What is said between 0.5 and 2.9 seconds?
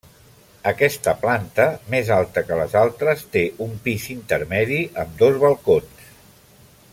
Aquesta planta, més alta que les